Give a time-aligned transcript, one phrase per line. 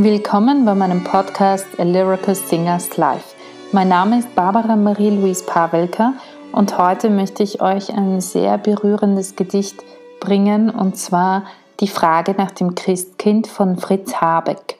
[0.00, 3.34] Willkommen bei meinem Podcast A Lyrical Singers Life.
[3.72, 6.14] Mein Name ist Barbara Marie-Louise Pawelka
[6.52, 9.82] und heute möchte ich euch ein sehr berührendes Gedicht
[10.20, 11.46] bringen und zwar
[11.80, 14.78] die Frage nach dem Christkind von Fritz Habeck.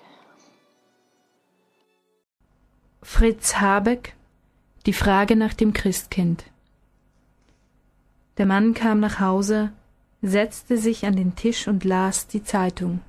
[3.02, 4.14] Fritz Habeck
[4.86, 6.44] Die Frage nach dem Christkind
[8.36, 9.72] Der Mann kam nach Hause,
[10.22, 13.00] setzte sich an den Tisch und las die Zeitung.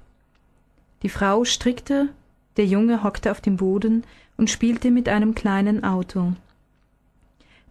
[1.03, 2.09] Die Frau strickte,
[2.57, 4.03] der Junge hockte auf dem Boden
[4.37, 6.33] und spielte mit einem kleinen Auto.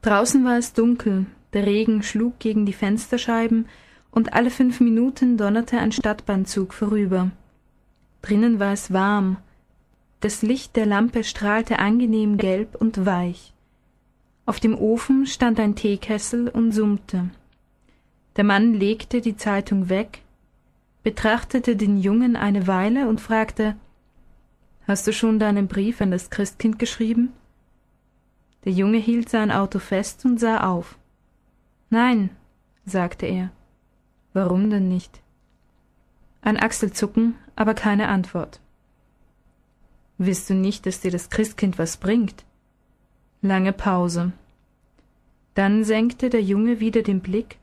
[0.03, 3.67] Draußen war es dunkel, der Regen schlug gegen die Fensterscheiben
[4.11, 7.31] und alle fünf Minuten donnerte ein Stadtbahnzug vorüber.
[8.23, 9.39] Drinnen war es warm,
[10.21, 13.53] das Licht der Lampe strahlte angenehm gelb und weich.
[14.47, 17.31] Auf dem Ofen stand ein Teekessel und summte.
[18.37, 20.23] Der Mann legte die Zeitung weg,
[21.03, 23.77] betrachtete den Jungen eine Weile und fragte
[24.87, 27.33] Hast du schon deinen Brief an das Christkind geschrieben?
[28.65, 30.99] Der Junge hielt sein Auto fest und sah auf.
[31.91, 32.31] Nein,
[32.87, 33.51] sagte er.
[34.33, 35.21] Warum denn nicht?
[36.43, 38.61] Ein Achselzucken, aber keine Antwort.
[40.17, 42.45] Willst du nicht, dass dir das Christkind was bringt?
[43.43, 44.33] Lange Pause.
[45.55, 47.59] Dann senkte der Junge wieder den Blick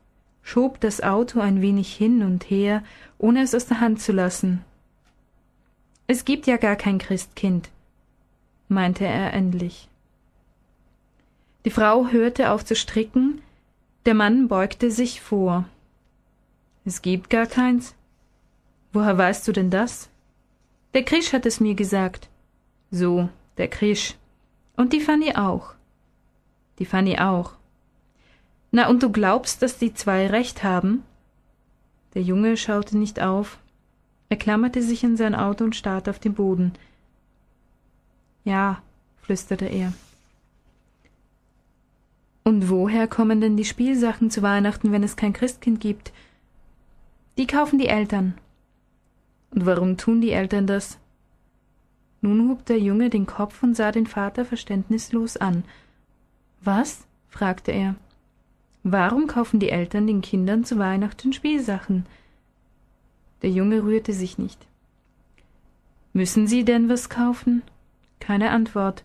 [0.45, 2.83] schob das Auto ein wenig hin und her,
[3.17, 4.63] ohne es aus der Hand zu lassen.
[6.07, 7.71] Es gibt ja gar kein Christkind,
[8.69, 9.89] meinte er endlich.
[11.65, 13.41] Die Frau hörte auf zu stricken,
[14.05, 15.65] der Mann beugte sich vor.
[16.85, 17.95] Es gibt gar keins.
[18.93, 20.09] Woher weißt du denn das?
[20.93, 22.29] Der Krisch hat es mir gesagt.
[22.91, 24.13] So, der Krisch.
[24.77, 25.73] Und die Fanny auch.
[26.77, 27.53] Die Fanny auch.
[28.75, 31.03] Na, und du glaubst, dass die zwei recht haben?
[32.13, 33.57] Der Junge schaute nicht auf.
[34.27, 36.73] Er klammerte sich in sein Auto und starrte auf den Boden.
[38.43, 38.81] Ja,
[39.21, 39.93] flüsterte er.
[42.43, 46.11] Und woher kommen denn die Spielsachen zu Weihnachten, wenn es kein Christkind gibt?
[47.37, 48.33] Die kaufen die Eltern.
[49.51, 50.97] Und warum tun die Eltern das?
[52.19, 55.63] Nun hob der Junge den Kopf und sah den Vater verständnislos an.
[56.59, 57.05] Was?
[57.29, 57.95] fragte er.
[58.87, 62.05] Warum kaufen die Eltern den Kindern zu Weihnachten Spielsachen?
[63.41, 64.63] Der Junge rührte sich nicht.
[66.13, 67.63] Müssen sie denn was kaufen?
[68.19, 69.03] Keine Antwort.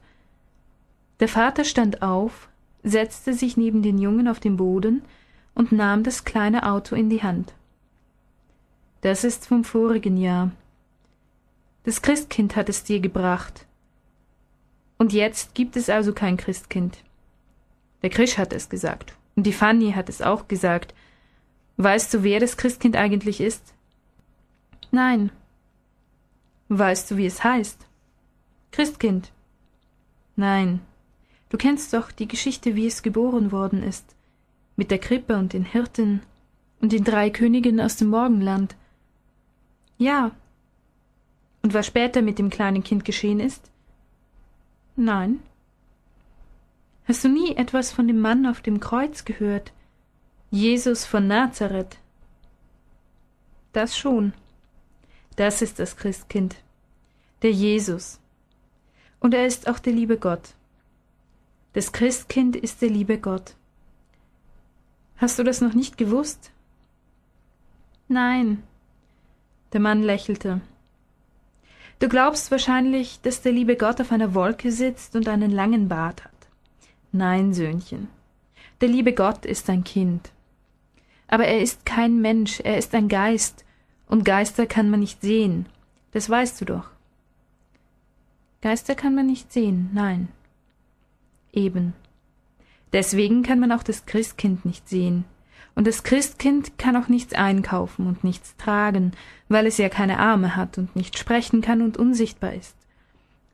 [1.21, 2.51] Der Vater stand auf,
[2.83, 5.01] setzte sich neben den Jungen auf den Boden
[5.55, 7.55] und nahm das kleine Auto in die Hand.
[9.01, 10.51] Das ist vom vorigen Jahr.
[11.85, 13.65] Das Christkind hat es dir gebracht.
[14.99, 16.99] Und jetzt gibt es also kein Christkind.
[18.03, 19.15] Der Krisch hat es gesagt.
[19.41, 20.93] Und die Fanny hat es auch gesagt.
[21.79, 23.73] Weißt du, wer das Christkind eigentlich ist?
[24.91, 25.33] Nein.
[26.69, 27.87] Weißt du, wie es heißt?
[28.71, 29.33] Christkind.
[30.37, 30.81] Nein.
[31.49, 34.15] Du kennst doch die Geschichte, wie es geboren worden ist.
[34.77, 36.21] Mit der Krippe und den Hirten
[36.83, 38.77] und den drei Königen aus dem Morgenland.
[39.97, 40.33] Ja.
[41.63, 43.71] Und was später mit dem kleinen Kind geschehen ist?
[44.97, 45.41] Nein.
[47.11, 49.73] Hast du nie etwas von dem Mann auf dem Kreuz gehört?
[50.53, 51.99] Jesus von Nazareth.
[53.73, 54.33] Das schon.
[55.35, 56.55] Das ist das Christkind.
[57.43, 58.21] Der Jesus.
[59.19, 60.55] Und er ist auch der liebe Gott.
[61.73, 63.57] Das Christkind ist der liebe Gott.
[65.17, 66.53] Hast du das noch nicht gewusst?
[68.07, 68.63] Nein.
[69.73, 70.61] Der Mann lächelte.
[71.99, 76.25] Du glaubst wahrscheinlich, dass der liebe Gott auf einer Wolke sitzt und einen langen Bart
[76.25, 76.40] hat.
[77.13, 78.09] Nein, Söhnchen,
[78.81, 80.31] der liebe Gott ist ein Kind.
[81.27, 83.65] Aber er ist kein Mensch, er ist ein Geist,
[84.07, 85.67] und Geister kann man nicht sehen,
[86.13, 86.91] das weißt du doch.
[88.63, 90.29] Geister kann man nicht sehen, nein.
[91.53, 91.95] Eben.
[92.93, 95.25] Deswegen kann man auch das Christkind nicht sehen.
[95.75, 99.13] Und das Christkind kann auch nichts einkaufen und nichts tragen,
[99.49, 102.77] weil es ja keine Arme hat und nicht sprechen kann und unsichtbar ist.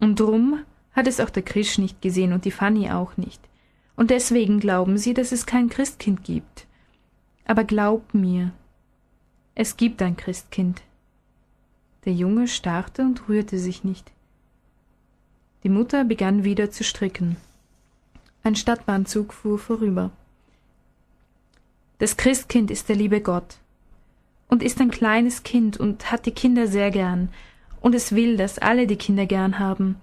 [0.00, 0.60] Und drum
[0.96, 3.40] hat es auch der Krisch nicht gesehen und die Fanny auch nicht.
[3.94, 6.66] Und deswegen glauben sie, dass es kein Christkind gibt.
[7.44, 8.52] Aber glaub mir,
[9.54, 10.82] es gibt ein Christkind.
[12.04, 14.10] Der Junge starrte und rührte sich nicht.
[15.62, 17.36] Die Mutter begann wieder zu stricken.
[18.42, 20.10] Ein Stadtbahnzug fuhr vorüber.
[21.98, 23.58] Das Christkind ist der liebe Gott
[24.48, 27.30] und ist ein kleines Kind und hat die Kinder sehr gern,
[27.80, 29.96] und es will, dass alle die Kinder gern haben,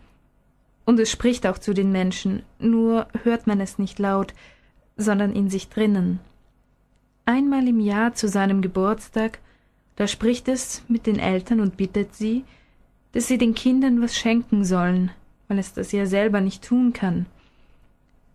[0.85, 4.33] und es spricht auch zu den Menschen, nur hört man es nicht laut,
[4.97, 6.19] sondern in sich drinnen.
[7.25, 9.39] Einmal im Jahr zu seinem Geburtstag,
[9.95, 12.43] da spricht es mit den Eltern und bittet sie,
[13.13, 15.11] dass sie den Kindern was schenken sollen,
[15.47, 17.27] weil es das ja selber nicht tun kann.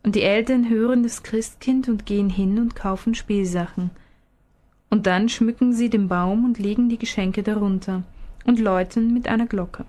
[0.03, 3.91] Und die Eltern hören das Christkind und gehen hin und kaufen Spielsachen.
[4.89, 8.05] Und dann schmücken sie den Baum und legen die Geschenke darunter
[8.45, 9.85] und läuten mit einer Glocke.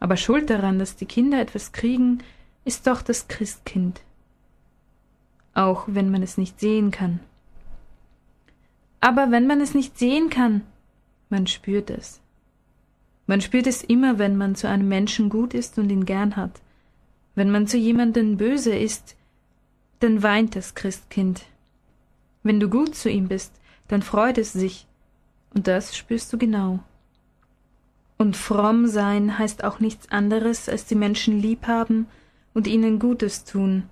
[0.00, 2.22] Aber schuld daran, dass die Kinder etwas kriegen,
[2.64, 4.00] ist doch das Christkind.
[5.54, 7.20] Auch wenn man es nicht sehen kann.
[9.00, 10.62] Aber wenn man es nicht sehen kann,
[11.28, 12.20] man spürt es.
[13.26, 16.60] Man spürt es immer, wenn man zu einem Menschen gut ist und ihn gern hat.
[17.34, 19.16] Wenn man zu jemandem böse ist,
[20.00, 21.42] dann weint das Christkind.
[22.42, 23.52] Wenn du gut zu ihm bist,
[23.88, 24.86] dann freut es sich,
[25.54, 26.80] und das spürst du genau.
[28.16, 32.06] Und fromm sein heißt auch nichts anderes, als die Menschen lieb haben
[32.52, 33.84] und ihnen Gutes tun.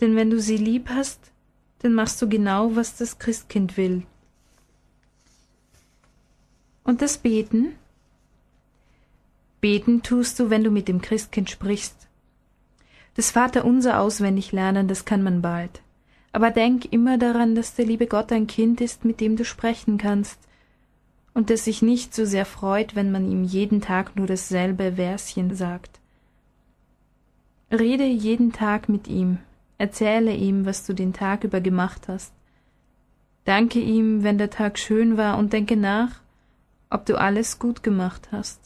[0.00, 1.32] Denn wenn du sie lieb hast,
[1.80, 4.02] dann machst du genau, was das Christkind will.
[6.84, 7.74] Und das Beten?
[9.60, 12.08] Beten tust du, wenn du mit dem Christkind sprichst.
[13.14, 15.82] Das Vaterunser auswendig lernen, das kann man bald.
[16.32, 19.98] Aber denk immer daran, dass der liebe Gott ein Kind ist, mit dem du sprechen
[19.98, 20.38] kannst,
[21.38, 25.54] und das sich nicht so sehr freut, wenn man ihm jeden Tag nur dasselbe Verschen
[25.54, 26.00] sagt.
[27.70, 29.38] Rede jeden Tag mit ihm,
[29.78, 32.32] erzähle ihm, was du den Tag über gemacht hast.
[33.44, 36.22] Danke ihm, wenn der Tag schön war, und denke nach,
[36.90, 38.58] ob du alles gut gemacht hast.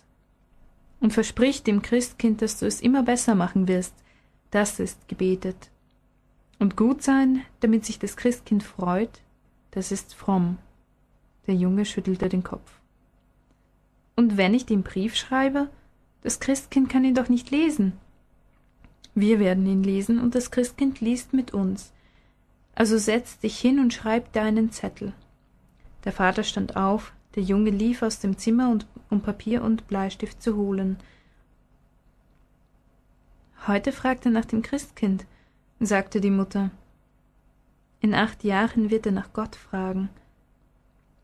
[0.98, 3.92] Und versprich dem Christkind, dass du es immer besser machen wirst.
[4.50, 5.68] Das ist gebetet.
[6.58, 9.20] Und gut sein, damit sich das Christkind freut,
[9.72, 10.56] das ist fromm.
[11.46, 12.70] Der Junge schüttelte den Kopf.
[14.16, 15.68] Und wenn ich den Brief schreibe,
[16.22, 17.94] das Christkind kann ihn doch nicht lesen.
[19.14, 21.92] Wir werden ihn lesen und das Christkind liest mit uns.
[22.74, 25.12] Also setz dich hin und schreib deinen Zettel.
[26.04, 30.42] Der Vater stand auf, der Junge lief aus dem Zimmer, und, um Papier und Bleistift
[30.42, 30.98] zu holen.
[33.66, 35.26] Heute fragt er nach dem Christkind,
[35.78, 36.70] sagte die Mutter.
[38.00, 40.08] In acht Jahren wird er nach Gott fragen.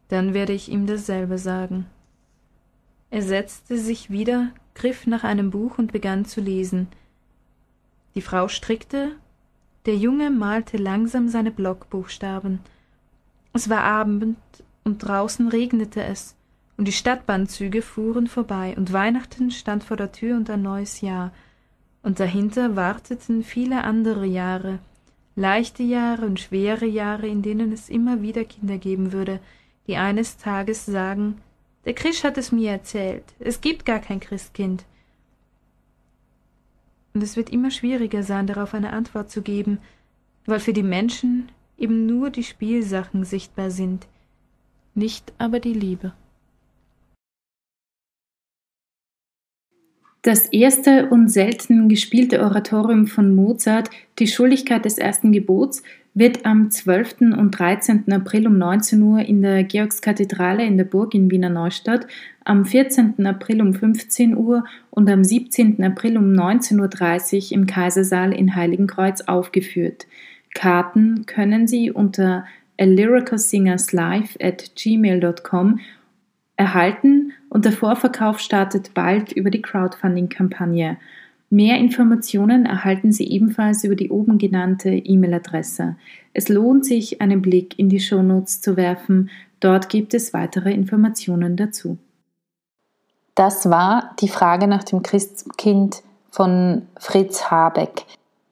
[0.08, 1.86] Dann werde ich ihm dasselbe sagen.
[3.10, 6.88] Er setzte sich wieder, griff nach einem Buch und begann zu lesen.
[8.14, 9.12] Die Frau strickte,
[9.86, 12.60] der Junge malte langsam seine Blockbuchstaben.
[13.52, 14.36] Es war Abend
[14.84, 16.34] und draußen regnete es,
[16.76, 21.32] und die Stadtbahnzüge fuhren vorbei, und Weihnachten stand vor der Tür und ein neues Jahr,
[22.02, 24.78] und dahinter warteten viele andere Jahre,
[25.36, 29.40] leichte Jahre und schwere Jahre, in denen es immer wieder Kinder geben würde,
[29.88, 31.40] die eines Tages sagen,
[31.84, 34.84] der Krisch hat es mir erzählt, es gibt gar kein Christkind.
[37.14, 39.78] Und es wird immer schwieriger sein, darauf eine Antwort zu geben,
[40.44, 44.06] weil für die Menschen eben nur die Spielsachen sichtbar sind,
[44.94, 46.12] nicht aber die Liebe.
[50.22, 53.88] Das erste und selten gespielte Oratorium von Mozart,
[54.18, 55.82] Die Schuldigkeit des ersten Gebots,
[56.14, 57.20] wird am 12.
[57.36, 58.12] und 13.
[58.12, 62.06] April um 19 Uhr in der Georgskathedrale in der Burg in Wiener Neustadt,
[62.44, 63.26] am 14.
[63.26, 65.82] April um 15 Uhr und am 17.
[65.84, 70.06] April um 19.30 Uhr im Kaisersaal in Heiligenkreuz aufgeführt.
[70.54, 72.44] Karten können Sie unter
[72.80, 75.80] a lyricalsingerslive at gmail.com
[76.56, 80.96] erhalten und der Vorverkauf startet bald über die Crowdfunding-Kampagne.
[81.50, 85.96] Mehr Informationen erhalten Sie ebenfalls über die oben genannte E-Mail-Adresse.
[86.34, 89.30] Es lohnt sich, einen Blick in die Shownotes zu werfen.
[89.60, 91.96] Dort gibt es weitere Informationen dazu.
[93.34, 98.04] Das war die Frage nach dem Christkind von Fritz Habeck.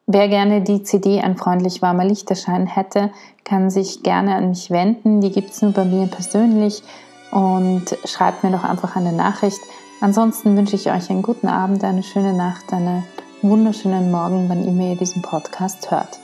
[0.07, 3.11] Wer gerne die CD Ein freundlich warmer Lichterschein hätte,
[3.45, 5.21] kann sich gerne an mich wenden.
[5.21, 6.83] Die gibt es nur bei mir persönlich
[7.33, 9.61] und schreibt mir doch einfach eine Nachricht.
[10.00, 13.05] Ansonsten wünsche ich euch einen guten Abend, eine schöne Nacht, einen
[13.43, 16.21] wunderschönen Morgen, wann immer ihr diesen Podcast hört.